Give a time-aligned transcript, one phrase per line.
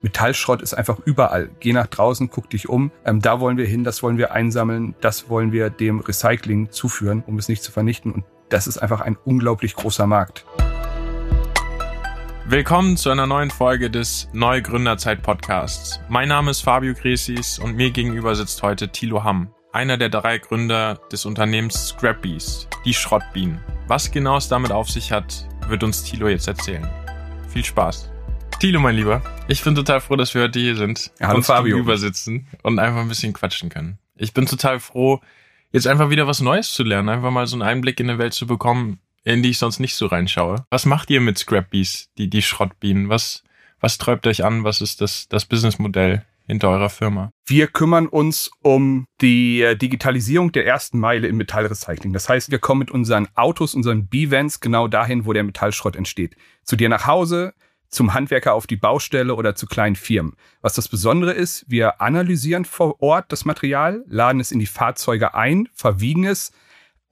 [0.00, 1.50] Metallschrott ist einfach überall.
[1.58, 2.92] Geh nach draußen, guck dich um.
[3.04, 7.24] Ähm, da wollen wir hin, das wollen wir einsammeln, das wollen wir dem Recycling zuführen,
[7.26, 8.12] um es nicht zu vernichten.
[8.12, 10.46] Und das ist einfach ein unglaublich großer Markt.
[12.46, 15.98] Willkommen zu einer neuen Folge des Neugründerzeit Podcasts.
[16.08, 20.38] Mein Name ist Fabio Gresis und mir gegenüber sitzt heute Thilo Hamm, einer der drei
[20.38, 23.60] Gründer des Unternehmens Scrapbees, die Schrottbienen.
[23.88, 26.88] Was genau es damit auf sich hat, wird uns Thilo jetzt erzählen.
[27.48, 28.12] Viel Spaß!
[28.60, 31.12] Thilo, mein Lieber, ich bin total froh, dass wir heute hier sind.
[31.20, 31.76] Ja, uns Fabio.
[31.76, 34.00] gegenüber sitzen und einfach ein bisschen quatschen können.
[34.16, 35.20] Ich bin total froh,
[35.70, 38.34] jetzt einfach wieder was Neues zu lernen, einfach mal so einen Einblick in eine Welt
[38.34, 40.66] zu bekommen, in die ich sonst nicht so reinschaue.
[40.70, 43.08] Was macht ihr mit Scrapbees, die, die Schrottbienen?
[43.08, 43.44] Was,
[43.78, 44.64] was träubt euch an?
[44.64, 47.30] Was ist das, das Businessmodell hinter eurer Firma?
[47.46, 52.12] Wir kümmern uns um die äh, Digitalisierung der ersten Meile im Metallrecycling.
[52.12, 56.34] Das heißt, wir kommen mit unseren Autos, unseren B-Vans genau dahin, wo der Metallschrott entsteht.
[56.64, 57.54] Zu dir nach Hause,
[57.88, 60.34] zum Handwerker auf die Baustelle oder zu kleinen Firmen.
[60.60, 65.34] Was das Besondere ist, wir analysieren vor Ort das Material, laden es in die Fahrzeuge
[65.34, 66.52] ein, verwiegen es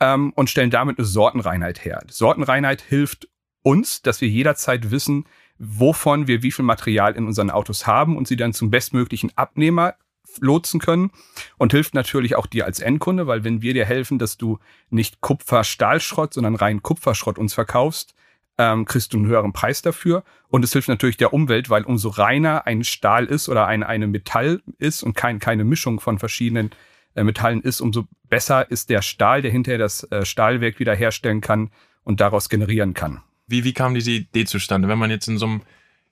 [0.00, 2.02] ähm, und stellen damit eine Sortenreinheit her.
[2.08, 3.28] Sortenreinheit hilft
[3.62, 5.24] uns, dass wir jederzeit wissen,
[5.58, 9.94] wovon wir wie viel Material in unseren Autos haben und sie dann zum bestmöglichen Abnehmer
[10.40, 11.10] lotsen können
[11.56, 14.58] und hilft natürlich auch dir als Endkunde, weil wenn wir dir helfen, dass du
[14.90, 18.14] nicht Kupfer-Stahlschrott, sondern rein Kupferschrott uns verkaufst,
[18.58, 20.24] ähm, kriegst du einen höheren Preis dafür.
[20.48, 24.06] Und es hilft natürlich der Umwelt, weil umso reiner ein Stahl ist oder ein eine
[24.06, 26.70] Metall ist und kein, keine Mischung von verschiedenen
[27.14, 31.40] äh, Metallen ist, umso besser ist der Stahl, der hinterher das äh, Stahlwerk wieder herstellen
[31.40, 31.70] kann
[32.04, 33.22] und daraus generieren kann.
[33.46, 34.88] Wie, wie kam diese Idee zustande?
[34.88, 35.62] Wenn man jetzt in so einem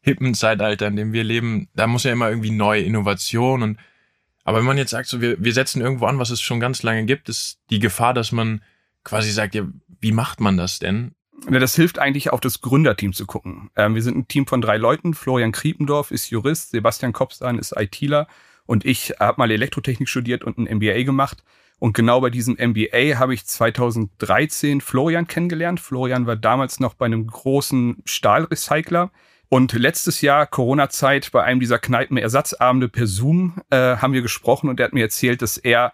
[0.01, 3.79] hippen Zeitalter, in dem wir leben, da muss ja immer irgendwie neue Innovation und
[4.47, 6.83] aber wenn man jetzt sagt, so wir, wir setzen irgendwo an, was es schon ganz
[6.83, 8.62] lange gibt, ist die Gefahr, dass man
[9.03, 9.67] quasi sagt, ja,
[10.01, 11.14] wie macht man das denn?
[11.48, 13.70] Das hilft eigentlich auf das Gründerteam zu gucken.
[13.77, 15.14] Ähm, wir sind ein Team von drei Leuten.
[15.14, 18.27] Florian Kriependorf ist Jurist, Sebastian Kopstan ist ITler
[18.66, 21.44] und ich habe mal Elektrotechnik studiert und ein MBA gemacht.
[21.78, 25.80] Und genau bei diesem MBA habe ich 2013 Florian kennengelernt.
[25.80, 29.11] Florian war damals noch bei einem großen Stahlrecycler.
[29.50, 34.80] Und letztes Jahr, Corona-Zeit, bei einem dieser Kneipen-Ersatzabende per Zoom, äh, haben wir gesprochen und
[34.80, 35.92] er hat mir erzählt, dass er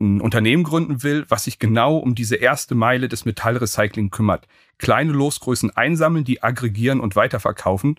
[0.00, 4.46] ein Unternehmen gründen will, was sich genau um diese erste Meile des Metallrecycling kümmert.
[4.78, 7.96] Kleine Losgrößen einsammeln, die aggregieren und weiterverkaufen.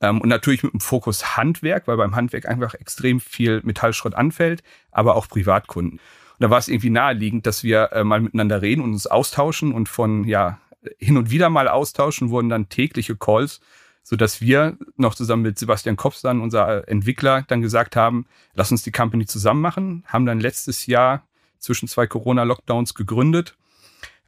[0.00, 4.62] Ähm, und natürlich mit dem Fokus Handwerk, weil beim Handwerk einfach extrem viel Metallschrott anfällt,
[4.92, 5.98] aber auch Privatkunden.
[5.98, 6.00] Und
[6.38, 9.88] da war es irgendwie naheliegend, dass wir äh, mal miteinander reden und uns austauschen und
[9.88, 10.60] von, ja,
[10.98, 13.60] hin und wieder mal austauschen, wurden dann tägliche Calls,
[14.02, 18.82] so dass wir noch zusammen mit Sebastian Kopfstan, unser Entwickler, dann gesagt haben, lass uns
[18.82, 21.26] die Company zusammen machen, haben dann letztes Jahr
[21.60, 23.56] zwischen zwei Corona-Lockdowns gegründet.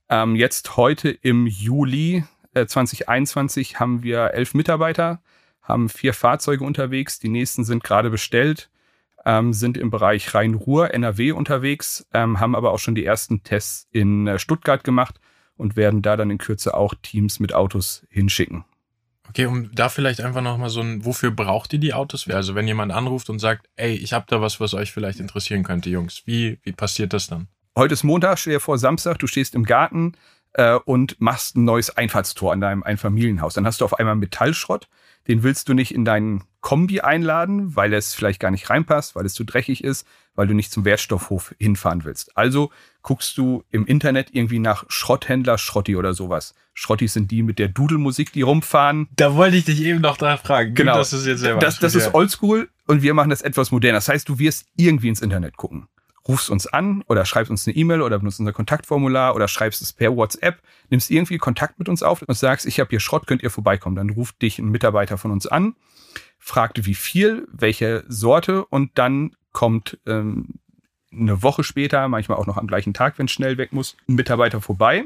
[0.09, 5.22] Ähm, jetzt heute im Juli äh, 2021 haben wir elf Mitarbeiter,
[5.62, 8.70] haben vier Fahrzeuge unterwegs, die nächsten sind gerade bestellt,
[9.25, 13.88] ähm, sind im Bereich Rhein-Ruhr, NRW unterwegs, ähm, haben aber auch schon die ersten Tests
[13.91, 15.20] in äh, Stuttgart gemacht
[15.56, 18.64] und werden da dann in Kürze auch Teams mit Autos hinschicken.
[19.32, 22.28] Okay, um da vielleicht einfach nochmal so ein, wofür braucht ihr die Autos?
[22.28, 25.62] Also wenn jemand anruft und sagt, ey, ich habe da was, was euch vielleicht interessieren
[25.62, 27.48] könnte, Jungs, wie, wie passiert das dann?
[27.75, 30.12] Heute ist Montag, stell dir vor Samstag, du stehst im Garten
[30.53, 33.54] äh, und machst ein neues Einfahrtstor an deinem Einfamilienhaus.
[33.54, 34.87] Dann hast du auf einmal Metallschrott,
[35.28, 39.25] den willst du nicht in deinen Kombi einladen, weil es vielleicht gar nicht reinpasst, weil
[39.25, 42.37] es zu dreckig ist, weil du nicht zum Wertstoffhof hinfahren willst.
[42.37, 42.70] Also
[43.03, 46.54] guckst du im Internet irgendwie nach Schrotthändler Schrotti oder sowas.
[46.75, 49.09] Schrottis sind die mit der Dudelmusik, die rumfahren.
[49.15, 50.75] Da wollte ich dich eben noch da fragen.
[50.75, 50.97] Genau.
[50.97, 53.98] Das ist jetzt selber das, das ist oldschool und wir machen das etwas moderner.
[53.98, 55.88] Das heißt, du wirst irgendwie ins Internet gucken.
[56.26, 59.93] Rufst uns an oder schreibst uns eine E-Mail oder benutzt unser Kontaktformular oder schreibst es
[59.93, 63.43] per WhatsApp, nimmst irgendwie Kontakt mit uns auf und sagst, ich habe hier Schrott, könnt
[63.43, 63.97] ihr vorbeikommen.
[63.97, 65.75] Dann ruft dich ein Mitarbeiter von uns an,
[66.38, 70.54] fragt wie viel, welche Sorte und dann kommt ähm,
[71.12, 74.14] eine Woche später, manchmal auch noch am gleichen Tag, wenn es schnell weg muss, ein
[74.14, 75.04] Mitarbeiter vorbei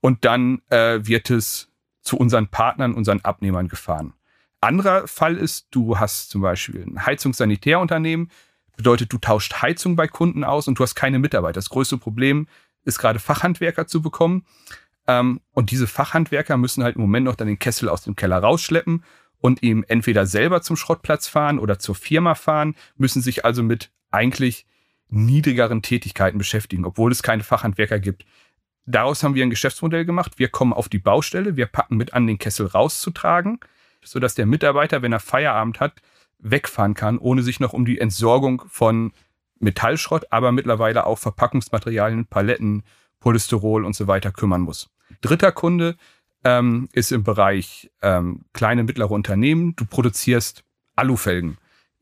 [0.00, 1.70] und dann äh, wird es
[2.02, 4.14] zu unseren Partnern, unseren Abnehmern gefahren.
[4.60, 8.30] Anderer Fall ist, du hast zum Beispiel ein Heizungssanitärunternehmen,
[8.76, 11.54] bedeutet, du tauscht Heizung bei Kunden aus und du hast keine Mitarbeiter.
[11.54, 12.48] Das größte Problem
[12.84, 14.44] ist gerade Fachhandwerker zu bekommen.
[15.06, 18.38] Ähm, und diese Fachhandwerker müssen halt im Moment noch dann den Kessel aus dem Keller
[18.38, 19.04] rausschleppen
[19.44, 23.90] und ihm entweder selber zum Schrottplatz fahren oder zur Firma fahren, müssen sich also mit
[24.10, 24.64] eigentlich
[25.10, 28.24] niedrigeren Tätigkeiten beschäftigen, obwohl es keine Fachhandwerker gibt.
[28.86, 30.38] Daraus haben wir ein Geschäftsmodell gemacht.
[30.38, 33.60] Wir kommen auf die Baustelle, wir packen mit an, den Kessel rauszutragen,
[34.02, 36.00] sodass der Mitarbeiter, wenn er Feierabend hat,
[36.38, 39.12] wegfahren kann, ohne sich noch um die Entsorgung von
[39.58, 42.82] Metallschrott, aber mittlerweile auch Verpackungsmaterialien, Paletten,
[43.20, 44.88] Polysterol und so weiter kümmern muss.
[45.20, 45.98] Dritter Kunde
[46.44, 49.74] ähm, ist im Bereich ähm, kleine, mittlere Unternehmen.
[49.76, 50.64] Du produzierst
[50.96, 51.58] Alufelgen.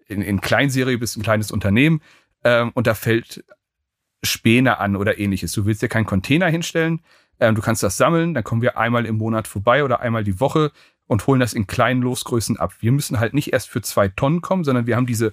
[0.07, 2.03] in, in Kleinserie bist ein kleines Unternehmen
[2.45, 3.45] ähm, und da fällt
[4.23, 5.53] Späne an oder ähnliches.
[5.53, 7.01] Du willst dir keinen Container hinstellen,
[7.41, 10.41] ähm, du kannst das sammeln, dann kommen wir einmal im Monat vorbei oder einmal die
[10.41, 10.73] Woche
[11.07, 12.75] und holen das in kleinen Losgrößen ab.
[12.81, 15.33] Wir müssen halt nicht erst für zwei Tonnen kommen, sondern wir haben diese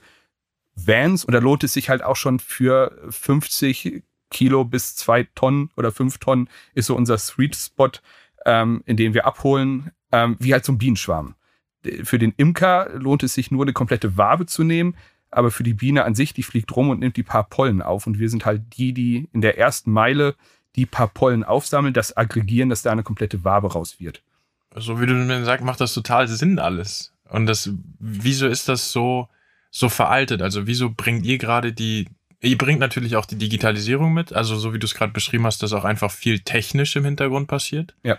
[0.76, 5.72] Vans und da lohnt es sich halt auch schon für 50 Kilo bis zwei Tonnen
[5.76, 7.92] oder fünf Tonnen ist so unser Sweet Spot,
[8.46, 11.36] ähm, in den wir abholen, ähm, wie halt so ein Bienenschwarm.
[12.04, 14.96] Für den Imker lohnt es sich nur eine komplette Wabe zu nehmen,
[15.32, 18.08] aber für die Biene an sich, die fliegt rum und nimmt die paar Pollen auf
[18.08, 20.36] und wir sind halt die, die in der ersten Meile
[20.76, 24.24] die paar Pollen aufsammeln, das aggregieren, dass da eine komplette Wabe raus wird.
[24.76, 27.14] So wie du mir sagst, macht das total Sinn alles.
[27.30, 29.28] Und das, wieso ist das so,
[29.72, 30.42] so veraltet?
[30.42, 32.08] Also wieso bringt ihr gerade die,
[32.42, 35.62] ihr bringt natürlich auch die Digitalisierung mit, also so wie du es gerade beschrieben hast,
[35.64, 37.96] dass auch einfach viel technisch im Hintergrund passiert.
[38.04, 38.18] Ja.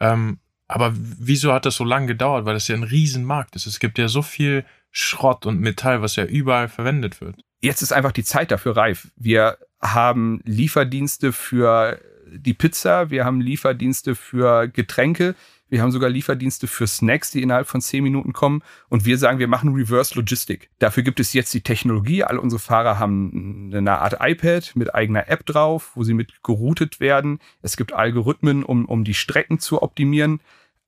[0.00, 2.44] Ähm, aber wieso hat das so lange gedauert?
[2.44, 3.66] Weil das ja ein Riesenmarkt ist.
[3.66, 7.36] Es gibt ja so viel Schrott und Metall, was ja überall verwendet wird.
[7.60, 9.08] Jetzt ist einfach die Zeit dafür reif.
[9.16, 12.00] Wir haben Lieferdienste für
[12.32, 15.34] die Pizza, wir haben Lieferdienste für Getränke,
[15.70, 18.62] wir haben sogar Lieferdienste für Snacks, die innerhalb von zehn Minuten kommen.
[18.88, 20.68] Und wir sagen, wir machen Reverse Logistik.
[20.80, 22.24] Dafür gibt es jetzt die Technologie.
[22.24, 27.00] Alle unsere Fahrer haben eine Art iPad mit eigener App drauf, wo sie mit geroutet
[27.00, 27.38] werden.
[27.62, 30.40] Es gibt Algorithmen, um, um die Strecken zu optimieren.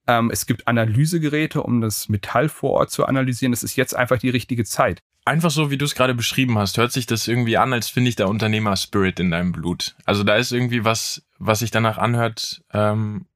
[0.09, 3.53] Ähm, es gibt Analysegeräte, um das Metall vor Ort zu analysieren.
[3.53, 5.01] Es ist jetzt einfach die richtige Zeit.
[5.25, 8.09] Einfach so, wie du es gerade beschrieben hast, hört sich das irgendwie an, als finde
[8.09, 9.95] ich der Unternehmer-Spirit in deinem Blut.
[10.05, 13.27] Also da ist irgendwie was, was sich danach anhört, ähm,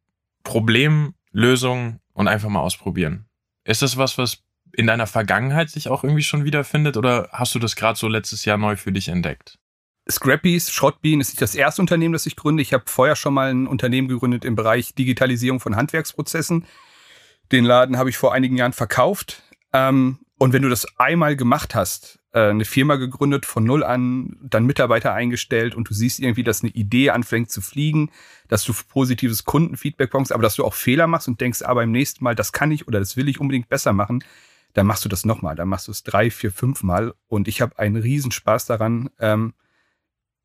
[0.43, 3.27] Problem Lösung und einfach mal ausprobieren.
[3.65, 4.39] Ist das was, was
[4.73, 8.47] in deiner Vergangenheit sich auch irgendwie schon wiederfindet oder hast du das gerade so letztes
[8.47, 9.59] Jahr neu für dich entdeckt?
[10.11, 12.63] Scrappys, Schrottbean ist nicht das erste Unternehmen, das ich gründe.
[12.63, 16.65] Ich habe vorher schon mal ein Unternehmen gegründet im Bereich Digitalisierung von Handwerksprozessen.
[17.53, 19.43] Den Laden habe ich vor einigen Jahren verkauft.
[19.73, 24.67] Ähm, und wenn du das einmal gemacht hast, eine Firma gegründet, von null an, dann
[24.67, 28.11] Mitarbeiter eingestellt und du siehst irgendwie, dass eine Idee anfängt zu fliegen,
[28.49, 31.85] dass du positives Kundenfeedback bekommst, aber dass du auch Fehler machst und denkst, aber ah,
[31.85, 34.23] im nächsten Mal, das kann ich oder das will ich unbedingt besser machen,
[34.75, 37.61] dann machst du das nochmal, dann machst du es drei, vier, fünf Mal und ich
[37.61, 39.55] habe einen Riesenspaß daran, ähm,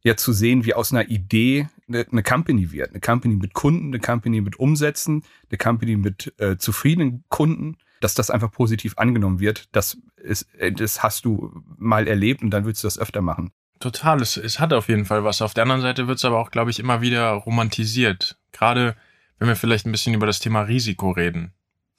[0.04, 2.90] ja zu sehen, wie aus einer Idee eine, eine Company wird.
[2.90, 8.14] Eine Company mit Kunden, eine Company mit Umsätzen, eine Company mit äh, zufriedenen Kunden dass
[8.14, 9.66] das einfach positiv angenommen wird.
[9.72, 13.52] Das, ist, äh, das hast du mal erlebt und dann willst du das öfter machen.
[13.80, 15.42] Total, es, es hat auf jeden Fall was.
[15.42, 18.38] Auf der anderen Seite wird es aber auch, glaube ich, immer wieder romantisiert.
[18.52, 18.96] Gerade
[19.40, 21.54] wenn wir vielleicht ein bisschen über das Thema Risiko reden.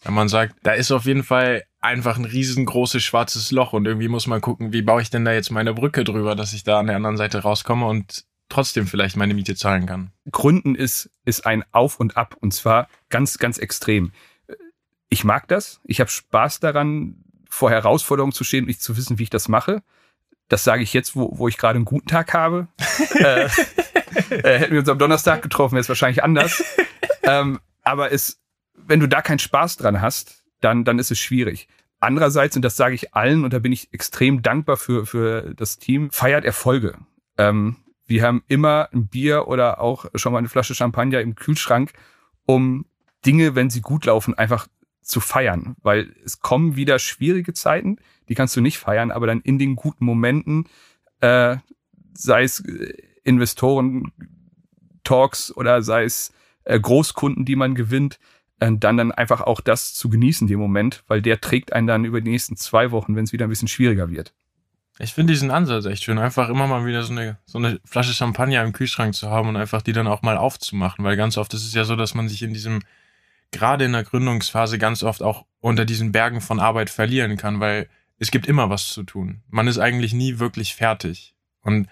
[0.05, 4.09] Wenn man sagt, da ist auf jeden Fall einfach ein riesengroßes schwarzes Loch und irgendwie
[4.09, 6.79] muss man gucken, wie baue ich denn da jetzt meine Brücke drüber, dass ich da
[6.79, 10.13] an der anderen Seite rauskomme und trotzdem vielleicht meine Miete zahlen kann.
[10.31, 14.13] Gründen ist, ist ein Auf und Ab und zwar ganz, ganz extrem
[15.13, 15.81] ich mag das.
[15.85, 17.17] Ich habe Spaß daran,
[17.51, 19.83] vor Herausforderungen zu stehen und nicht zu wissen, wie ich das mache.
[20.49, 22.69] Das sage ich jetzt, wo, wo ich gerade einen guten Tag habe.
[23.17, 23.45] äh,
[24.31, 26.65] äh, hätten wir uns am Donnerstag getroffen, wäre es wahrscheinlich anders.
[27.25, 28.41] ähm, aber es,
[28.75, 31.69] wenn du da keinen Spaß dran hast, dann, dann ist es schwierig.
[32.01, 35.79] Andererseits, und das sage ich allen, und da bin ich extrem dankbar für, für das
[35.79, 36.97] Team, feiert Erfolge.
[37.37, 37.77] Ähm,
[38.07, 41.93] wir haben immer ein Bier oder auch schon mal eine Flasche Champagner im Kühlschrank,
[42.47, 42.87] um
[43.27, 44.69] Dinge, wenn sie gut laufen, einfach
[45.03, 49.41] zu feiern, weil es kommen wieder schwierige Zeiten, die kannst du nicht feiern, aber dann
[49.41, 50.67] in den guten Momenten,
[51.21, 51.57] äh,
[52.15, 52.95] sei es äh,
[53.25, 56.33] Investoren-Talks oder sei es
[56.65, 58.19] äh, Großkunden, die man gewinnt,
[58.61, 62.05] äh, dann dann einfach auch das zu genießen, den Moment, weil der trägt einen dann
[62.05, 64.33] über die nächsten zwei Wochen, wenn es wieder ein bisschen schwieriger wird.
[64.99, 68.13] Ich finde diesen Ansatz echt schön, einfach immer mal wieder so eine, so eine Flasche
[68.13, 71.55] Champagner im Kühlschrank zu haben und einfach die dann auch mal aufzumachen, weil ganz oft
[71.55, 72.81] ist es ja so, dass man sich in diesem
[73.53, 77.89] gerade in der Gründungsphase ganz oft auch unter diesen Bergen von Arbeit verlieren kann, weil
[78.19, 79.43] es gibt immer was zu tun.
[79.49, 81.35] Man ist eigentlich nie wirklich fertig.
[81.61, 81.89] Und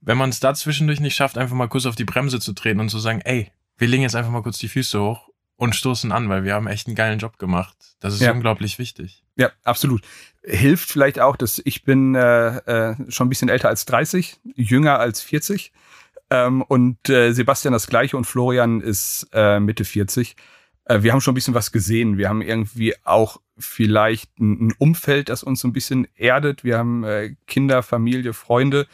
[0.00, 2.80] wenn man es da zwischendurch nicht schafft, einfach mal kurz auf die Bremse zu treten
[2.80, 6.12] und zu sagen, ey, wir legen jetzt einfach mal kurz die Füße hoch und stoßen
[6.12, 7.76] an, weil wir haben echt einen geilen Job gemacht.
[8.00, 8.32] Das ist ja.
[8.32, 9.24] unglaublich wichtig.
[9.36, 10.02] Ja, absolut.
[10.42, 14.98] Hilft vielleicht auch, dass ich bin äh, äh, schon ein bisschen älter als 30, jünger
[14.98, 15.72] als 40
[16.30, 20.40] ähm, und äh, Sebastian das gleiche und Florian ist äh, Mitte 40 äh,
[20.86, 22.18] wir haben schon ein bisschen was gesehen.
[22.18, 26.64] Wir haben irgendwie auch vielleicht ein, Umfeld, das uns so ein bisschen erdet.
[26.64, 28.86] Wir haben äh, Kinder, Familie, Freunde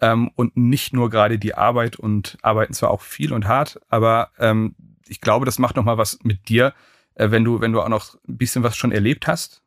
[0.00, 4.30] ähm, und nicht nur gerade die Arbeit und arbeiten zwar auch viel und hart, aber
[4.38, 4.74] ähm,
[5.08, 6.74] ich glaube, das macht noch mal was mit dir,
[7.14, 9.62] äh, wenn du wenn du auch noch ein bisschen was schon erlebt hast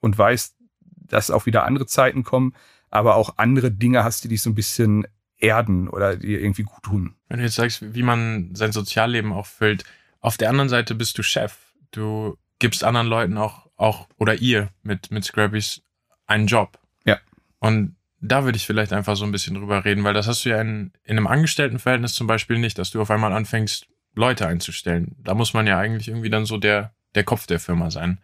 [0.00, 2.54] und weißt, dass auch wieder andere Zeiten kommen,
[2.90, 6.84] aber auch andere Dinge hast, die dich so ein bisschen erden oder dir irgendwie gut
[6.84, 7.16] tun.
[7.28, 9.84] Wenn du jetzt sagst, wie man sein Sozialleben auch füllt,
[10.22, 11.74] auf der anderen Seite bist du Chef.
[11.90, 15.82] Du gibst anderen Leuten auch, auch oder ihr mit, mit Scrabbies
[16.26, 16.78] einen Job.
[17.04, 17.18] Ja.
[17.58, 20.50] Und da würde ich vielleicht einfach so ein bisschen drüber reden, weil das hast du
[20.50, 25.16] ja in, in einem Angestelltenverhältnis zum Beispiel nicht, dass du auf einmal anfängst, Leute einzustellen.
[25.18, 28.20] Da muss man ja eigentlich irgendwie dann so der, der Kopf der Firma sein.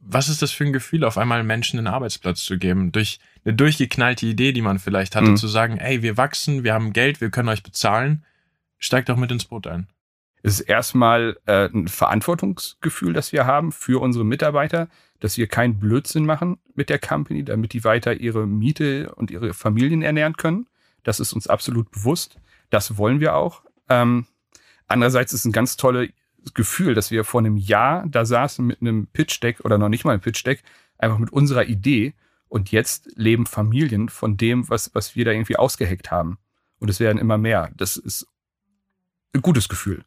[0.00, 2.90] Was ist das für ein Gefühl, auf einmal Menschen einen Arbeitsplatz zu geben?
[2.90, 5.36] Durch eine durchgeknallte Idee, die man vielleicht hatte, mhm.
[5.36, 8.24] zu sagen, ey, wir wachsen, wir haben Geld, wir können euch bezahlen,
[8.78, 9.88] steigt doch mit ins Boot ein.
[10.48, 14.88] Es ist erstmal äh, ein Verantwortungsgefühl, das wir haben für unsere Mitarbeiter,
[15.20, 19.52] dass wir keinen Blödsinn machen mit der Company, damit die weiter ihre Miete und ihre
[19.52, 20.66] Familien ernähren können.
[21.02, 22.38] Das ist uns absolut bewusst.
[22.70, 23.60] Das wollen wir auch.
[23.90, 24.24] Ähm,
[24.86, 26.08] andererseits ist ein ganz tolles
[26.54, 30.14] Gefühl, dass wir vor einem Jahr da saßen mit einem Pitch-Deck oder noch nicht mal
[30.14, 30.62] ein Pitch-Deck,
[30.96, 32.14] einfach mit unserer Idee
[32.48, 36.38] und jetzt leben Familien von dem, was, was wir da irgendwie ausgeheckt haben.
[36.78, 37.70] Und es werden immer mehr.
[37.76, 38.26] Das ist
[39.34, 40.06] ein gutes Gefühl.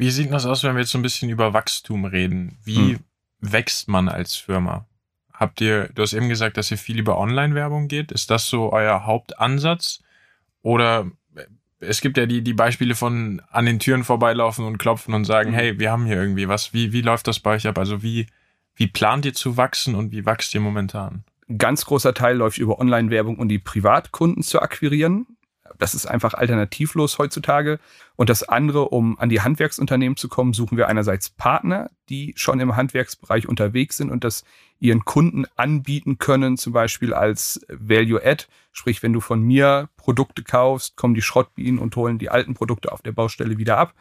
[0.00, 2.56] Wie sieht das aus, wenn wir jetzt so ein bisschen über Wachstum reden?
[2.64, 3.00] Wie hm.
[3.40, 4.86] wächst man als Firma?
[5.30, 8.10] Habt ihr, du hast eben gesagt, dass ihr viel über Online-Werbung geht.
[8.10, 10.02] Ist das so euer Hauptansatz?
[10.62, 11.44] Oder äh,
[11.80, 15.50] es gibt ja die, die Beispiele von an den Türen vorbeilaufen und klopfen und sagen,
[15.50, 15.56] mhm.
[15.56, 16.72] hey, wir haben hier irgendwie was.
[16.72, 17.76] Wie, wie läuft das bei euch ab?
[17.76, 18.24] Also wie,
[18.76, 21.24] wie plant ihr zu wachsen und wie wächst ihr momentan?
[21.46, 25.26] Ein ganz großer Teil läuft über Online-Werbung, um die Privatkunden zu akquirieren.
[25.80, 27.80] Das ist einfach alternativlos heutzutage.
[28.16, 32.60] Und das andere, um an die Handwerksunternehmen zu kommen, suchen wir einerseits Partner, die schon
[32.60, 34.44] im Handwerksbereich unterwegs sind und das
[34.78, 38.44] ihren Kunden anbieten können, zum Beispiel als Value Add.
[38.72, 42.92] Sprich, wenn du von mir Produkte kaufst, kommen die Schrottbienen und holen die alten Produkte
[42.92, 43.94] auf der Baustelle wieder ab.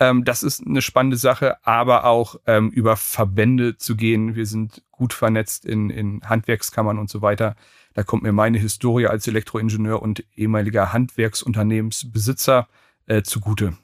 [0.00, 4.36] Ähm, das ist eine spannende Sache, aber auch ähm, über Verbände zu gehen.
[4.36, 7.56] Wir sind gut vernetzt in, in Handwerkskammern und so weiter.
[7.98, 12.68] Da kommt mir meine Historie als Elektroingenieur und ehemaliger Handwerksunternehmensbesitzer
[13.06, 13.76] äh, zugute.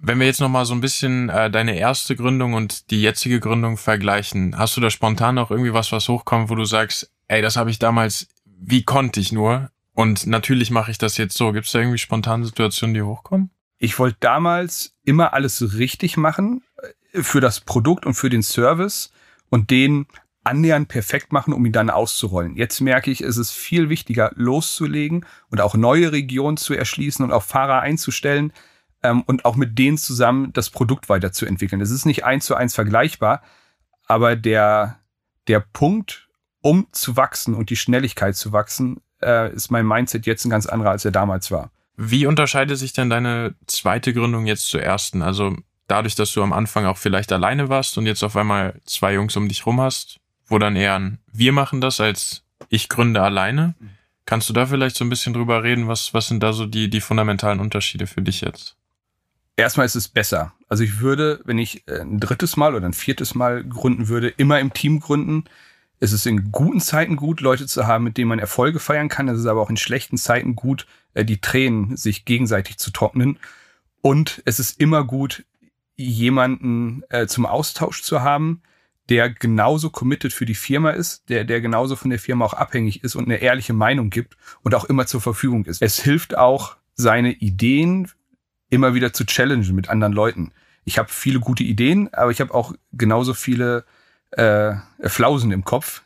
[0.00, 3.40] Wenn wir jetzt noch mal so ein bisschen äh, deine erste Gründung und die jetzige
[3.40, 7.42] Gründung vergleichen, hast du da spontan noch irgendwie was, was hochkommt, wo du sagst, ey,
[7.42, 9.72] das habe ich damals, wie konnte ich nur?
[9.94, 11.50] Und natürlich mache ich das jetzt so.
[11.50, 13.50] Gibt es da irgendwie spontane Situationen, die hochkommen?
[13.78, 16.62] Ich wollte damals immer alles richtig machen
[17.12, 19.10] äh, für das Produkt und für den Service
[19.48, 20.06] und den
[20.44, 22.56] annähernd perfekt machen, um ihn dann auszurollen.
[22.56, 27.32] Jetzt merke ich, es ist viel wichtiger, loszulegen und auch neue Regionen zu erschließen und
[27.32, 28.52] auch Fahrer einzustellen
[29.02, 31.82] ähm, und auch mit denen zusammen das Produkt weiterzuentwickeln.
[31.82, 33.42] Es ist nicht eins zu eins vergleichbar,
[34.06, 34.98] aber der,
[35.46, 36.28] der Punkt,
[36.62, 40.66] um zu wachsen und die Schnelligkeit zu wachsen, äh, ist mein Mindset jetzt ein ganz
[40.66, 41.70] anderer, als er damals war.
[41.96, 45.20] Wie unterscheidet sich denn deine zweite Gründung jetzt zur ersten?
[45.20, 45.54] Also
[45.86, 49.36] dadurch, dass du am Anfang auch vielleicht alleine warst und jetzt auf einmal zwei Jungs
[49.36, 50.20] um dich rum hast,
[50.50, 53.74] wo dann eher ein Wir machen das als ich gründe alleine.
[54.26, 55.88] Kannst du da vielleicht so ein bisschen drüber reden?
[55.88, 58.76] Was, was sind da so die, die fundamentalen Unterschiede für dich jetzt?
[59.56, 60.52] Erstmal ist es besser.
[60.68, 64.28] Also ich würde, wenn ich äh, ein drittes Mal oder ein viertes Mal gründen würde,
[64.28, 65.44] immer im Team gründen.
[65.98, 69.28] Es ist in guten Zeiten gut, Leute zu haben, mit denen man Erfolge feiern kann.
[69.28, 73.38] Es ist aber auch in schlechten Zeiten gut, äh, die Tränen sich gegenseitig zu trocknen.
[74.00, 75.44] Und es ist immer gut,
[75.96, 78.62] jemanden äh, zum Austausch zu haben,
[79.10, 83.02] der genauso committed für die Firma ist, der, der genauso von der Firma auch abhängig
[83.02, 85.82] ist und eine ehrliche Meinung gibt und auch immer zur Verfügung ist.
[85.82, 88.10] Es hilft auch, seine Ideen
[88.68, 90.52] immer wieder zu challengen mit anderen Leuten.
[90.84, 93.84] Ich habe viele gute Ideen, aber ich habe auch genauso viele
[94.32, 96.02] äh, Flausen im Kopf,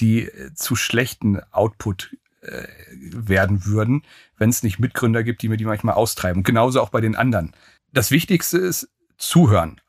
[0.00, 4.02] die zu schlechten Output äh, werden würden,
[4.38, 6.42] wenn es nicht Mitgründer gibt, die mir die manchmal austreiben.
[6.42, 7.52] Genauso auch bei den anderen.
[7.92, 9.80] Das Wichtigste ist zuhören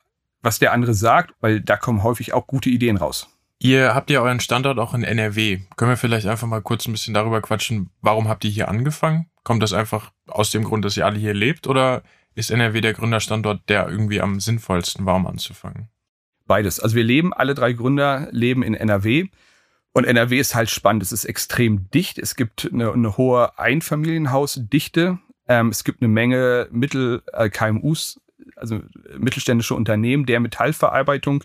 [0.45, 3.27] was der andere sagt, weil da kommen häufig auch gute Ideen raus.
[3.59, 5.59] Ihr habt ja euren Standort auch in NRW.
[5.75, 9.27] Können wir vielleicht einfach mal kurz ein bisschen darüber quatschen, warum habt ihr hier angefangen?
[9.43, 12.03] Kommt das einfach aus dem Grund, dass ihr alle hier lebt oder
[12.35, 15.89] ist NRW der Gründerstandort, der irgendwie am sinnvollsten war, um anzufangen?
[16.45, 16.79] Beides.
[16.79, 19.27] Also wir leben, alle drei Gründer leben in NRW.
[19.93, 21.01] Und NRW ist halt spannend.
[21.01, 22.19] Es ist extrem dicht.
[22.19, 25.17] Es gibt eine, eine hohe Einfamilienhausdichte.
[25.47, 28.19] Ähm, es gibt eine Menge Mittel-KMUs
[28.55, 28.81] also
[29.17, 31.43] mittelständische Unternehmen der Metallverarbeitung,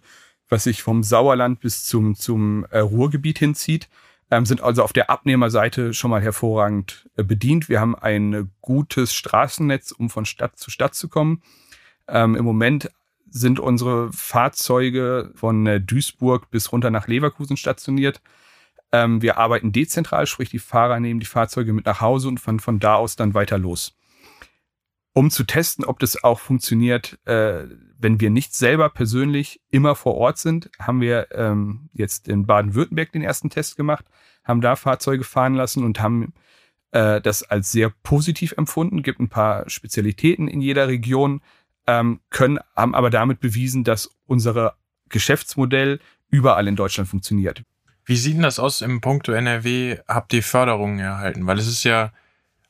[0.49, 3.89] was sich vom Sauerland bis zum, zum äh, Ruhrgebiet hinzieht,
[4.31, 7.69] ähm, sind also auf der Abnehmerseite schon mal hervorragend äh, bedient.
[7.69, 11.43] Wir haben ein gutes Straßennetz, um von Stadt zu Stadt zu kommen.
[12.09, 12.91] Ähm, Im Moment
[13.31, 18.21] sind unsere Fahrzeuge von äh, Duisburg bis runter nach Leverkusen stationiert.
[18.93, 22.59] Ähm, wir arbeiten dezentral, sprich die Fahrer nehmen die Fahrzeuge mit nach Hause und von,
[22.59, 23.95] von da aus dann weiter los
[25.13, 27.65] um zu testen, ob das auch funktioniert, äh,
[27.99, 33.13] wenn wir nicht selber persönlich immer vor Ort sind, haben wir ähm, jetzt in Baden-Württemberg
[33.13, 34.05] den ersten Test gemacht,
[34.45, 36.33] haben da Fahrzeuge fahren lassen und haben
[36.93, 39.03] äh, das als sehr positiv empfunden.
[39.03, 41.43] Gibt ein paar Spezialitäten in jeder Region,
[41.87, 44.77] ähm, können, haben aber damit bewiesen, dass unser
[45.09, 46.01] Geschäftsmodell
[46.31, 47.65] überall in Deutschland funktioniert.
[48.05, 49.99] Wie sieht denn das aus im Punkto NRW?
[50.09, 51.47] Habt ihr Förderungen erhalten?
[51.47, 52.13] Weil es ist ja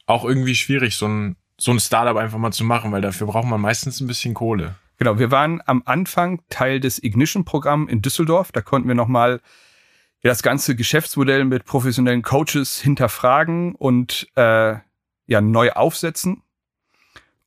[0.07, 3.47] auch irgendwie schwierig, so ein, so ein Startup einfach mal zu machen, weil dafür braucht
[3.47, 4.77] man meistens ein bisschen Kohle.
[4.99, 8.53] Genau, wir waren am Anfang Teil des Ignition-Programms in Düsseldorf.
[8.53, 9.41] Da konnten wir nochmal
[10.23, 14.77] das ganze Geschäftsmodell mit professionellen Coaches hinterfragen und äh,
[15.27, 16.43] ja neu aufsetzen.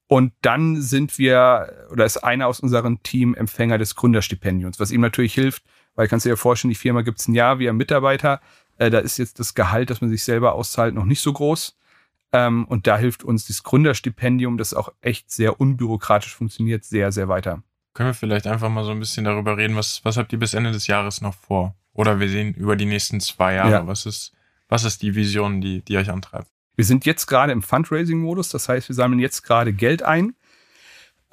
[0.08, 5.02] Und dann sind wir, oder ist einer aus unserem Team Empfänger des Gründerstipendiums, was ihm
[5.02, 5.64] natürlich hilft,
[5.96, 8.42] weil kannst du dir vorstellen, die Firma gibt's ein Jahr, wir haben Mitarbeiter,
[8.78, 11.78] äh, da ist jetzt das Gehalt, das man sich selber auszahlt, noch nicht so groß.
[12.34, 17.30] Ähm, und da hilft uns das Gründerstipendium, das auch echt sehr unbürokratisch funktioniert, sehr, sehr
[17.30, 17.62] weiter.
[17.94, 20.56] Können wir vielleicht einfach mal so ein bisschen darüber reden, was, was habt ihr bis
[20.56, 21.76] Ende des Jahres noch vor?
[21.94, 23.88] Oder wir sehen über die nächsten zwei Jahre, ja.
[23.88, 24.34] was ist,
[24.68, 26.48] was ist die Vision, die, die euch antreibt?
[26.76, 30.34] Wir sind jetzt gerade im Fundraising-Modus, das heißt, wir sammeln jetzt gerade Geld ein,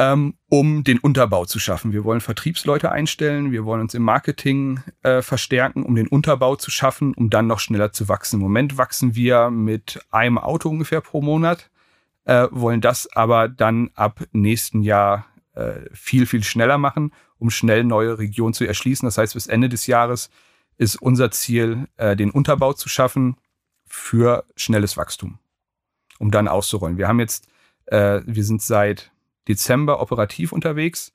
[0.00, 1.92] ähm, um den Unterbau zu schaffen.
[1.92, 6.70] Wir wollen Vertriebsleute einstellen, wir wollen uns im Marketing äh, verstärken, um den Unterbau zu
[6.70, 8.36] schaffen, um dann noch schneller zu wachsen.
[8.36, 11.70] Im Moment wachsen wir mit einem Auto ungefähr pro Monat,
[12.24, 17.84] äh, wollen das aber dann ab nächsten Jahr äh, viel, viel schneller machen, um schnell
[17.84, 19.06] neue Regionen zu erschließen.
[19.06, 20.30] Das heißt, bis Ende des Jahres
[20.78, 23.36] ist unser Ziel, äh, den Unterbau zu schaffen
[23.84, 25.40] für schnelles Wachstum,
[26.18, 26.96] um dann auszurollen.
[26.96, 27.48] Wir haben jetzt,
[27.84, 29.12] äh, wir sind seit
[29.50, 31.12] Dezember operativ unterwegs,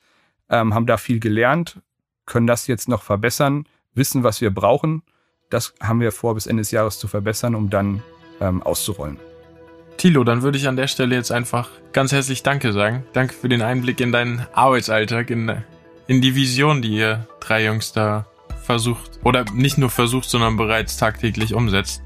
[0.49, 1.79] ähm, haben da viel gelernt,
[2.25, 5.03] können das jetzt noch verbessern, wissen, was wir brauchen.
[5.49, 8.03] Das haben wir vor, bis Ende des Jahres zu verbessern, um dann
[8.41, 9.17] ähm, auszurollen.
[9.97, 13.05] Tilo, dann würde ich an der Stelle jetzt einfach ganz herzlich Danke sagen.
[13.13, 15.63] Danke für den Einblick in deinen Arbeitsalltag, in,
[16.07, 18.25] in die Vision, die ihr drei Jungs da
[18.63, 22.01] versucht oder nicht nur versucht, sondern bereits tagtäglich umsetzt.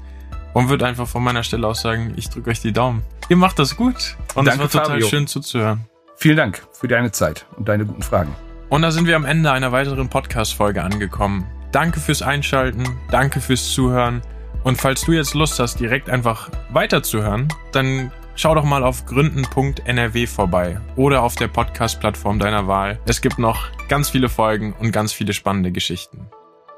[0.52, 3.02] Und würde einfach von meiner Stelle aus sagen, ich drücke euch die Daumen.
[3.28, 4.16] Ihr macht das gut.
[4.34, 5.06] Und Danke, es war total Fabio.
[5.06, 5.86] schön zuzuhören.
[6.22, 8.36] Vielen Dank für deine Zeit und deine guten Fragen.
[8.68, 11.46] Und da sind wir am Ende einer weiteren Podcast-Folge angekommen.
[11.72, 14.20] Danke fürs Einschalten, danke fürs Zuhören.
[14.62, 20.26] Und falls du jetzt Lust hast, direkt einfach weiterzuhören, dann schau doch mal auf gründen.nrw
[20.26, 22.98] vorbei oder auf der Podcast-Plattform deiner Wahl.
[23.06, 26.26] Es gibt noch ganz viele Folgen und ganz viele spannende Geschichten.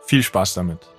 [0.06, 0.91] Viel Spaß damit.